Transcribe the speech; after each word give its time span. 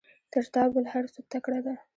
تر 0.31 0.43
تا 0.53 0.61
بل 0.73 0.85
هر 0.93 1.03
څوک 1.13 1.25
تکړه 1.33 1.59
ده. 1.65 1.73